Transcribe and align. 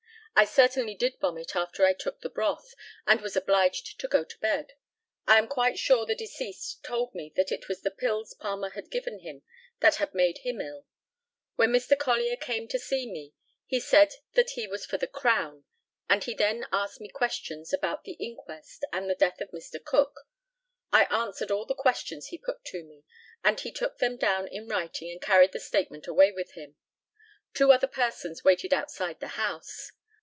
I 0.33 0.45
certainly 0.45 0.95
did 0.95 1.19
vomit 1.19 1.55
after 1.55 1.85
I 1.85 1.93
took 1.93 2.21
the 2.21 2.29
broth, 2.29 2.73
and 3.05 3.21
was 3.21 3.35
obliged 3.35 3.99
to 3.99 4.07
go 4.07 4.23
to 4.23 4.39
bed. 4.39 4.73
I 5.27 5.37
am 5.37 5.47
quite 5.47 5.77
sure 5.77 6.03
the 6.07 6.15
deceased 6.15 6.83
told 6.83 7.13
me 7.13 7.31
that 7.35 7.51
it 7.51 7.67
was 7.67 7.81
the 7.83 7.91
pills 7.91 8.33
Palmer 8.33 8.71
had 8.71 8.89
given 8.89 9.19
him 9.19 9.43
that 9.81 9.95
had 9.97 10.15
made 10.15 10.39
him 10.39 10.59
ill. 10.59 10.87
When 11.57 11.69
Mr. 11.71 11.95
Collier 11.99 12.37
came 12.37 12.67
to 12.69 12.79
me 12.91 13.35
he 13.67 13.79
said 13.79 14.13
that 14.33 14.51
he 14.51 14.65
was 14.65 14.83
for 14.83 14.97
the 14.97 15.05
Crown, 15.05 15.65
and 16.09 16.23
he 16.23 16.33
then 16.33 16.65
asked 16.71 16.99
me 16.99 17.09
questions 17.09 17.71
about 17.71 18.03
the 18.05 18.13
inquest 18.13 18.83
and 18.91 19.07
the 19.07 19.13
death 19.15 19.41
of 19.41 19.51
Mr. 19.51 19.83
Cook. 19.83 20.21
I 20.91 21.03
answered 21.11 21.51
all 21.51 21.67
the 21.67 21.75
questions 21.75 22.27
he 22.27 22.39
put 22.39 22.65
to 22.65 22.83
me, 22.83 23.03
and 23.43 23.59
he 23.59 23.71
took 23.71 23.99
them 23.99 24.17
down 24.17 24.47
in 24.47 24.67
writing 24.67 25.11
and 25.11 25.21
carried 25.21 25.51
the 25.51 25.59
statement 25.59 26.07
away 26.07 26.31
with 26.31 26.53
him. 26.53 26.77
Two 27.53 27.71
other 27.71 27.85
persons 27.87 28.43
waited 28.43 28.73
outside 28.73 29.19
the 29.19 29.37
house. 29.37 29.91